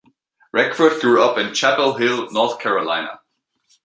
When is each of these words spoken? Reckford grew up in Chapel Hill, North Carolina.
Reckford 0.51 0.99
grew 0.99 1.21
up 1.21 1.37
in 1.37 1.53
Chapel 1.53 1.93
Hill, 1.93 2.31
North 2.31 2.57
Carolina. 2.59 3.19